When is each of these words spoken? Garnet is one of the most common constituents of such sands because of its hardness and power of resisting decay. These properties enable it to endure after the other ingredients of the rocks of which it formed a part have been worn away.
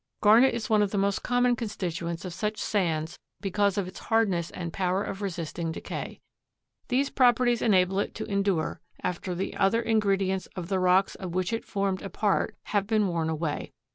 Garnet 0.19 0.55
is 0.55 0.67
one 0.67 0.81
of 0.81 0.89
the 0.89 0.97
most 0.97 1.21
common 1.21 1.55
constituents 1.55 2.25
of 2.25 2.33
such 2.33 2.57
sands 2.57 3.19
because 3.39 3.77
of 3.77 3.87
its 3.87 3.99
hardness 3.99 4.49
and 4.49 4.73
power 4.73 5.03
of 5.03 5.21
resisting 5.21 5.71
decay. 5.71 6.19
These 6.87 7.11
properties 7.11 7.61
enable 7.61 7.99
it 7.99 8.15
to 8.15 8.25
endure 8.25 8.81
after 9.03 9.35
the 9.35 9.55
other 9.55 9.83
ingredients 9.83 10.47
of 10.55 10.69
the 10.69 10.79
rocks 10.79 11.13
of 11.13 11.35
which 11.35 11.53
it 11.53 11.65
formed 11.65 12.01
a 12.01 12.09
part 12.09 12.55
have 12.63 12.87
been 12.87 13.09
worn 13.09 13.29
away. 13.29 13.73